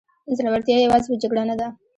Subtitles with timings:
[0.37, 1.67] زړورتیا یوازې په جګړه نه ده.